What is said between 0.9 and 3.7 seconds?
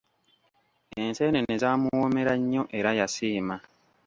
Enseenene zaamuwoomera nnyo era yasiima.